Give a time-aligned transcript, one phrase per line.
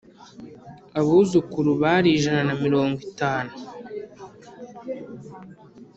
[0.99, 3.51] Abuzukuru bari ijana na mirongo itanu.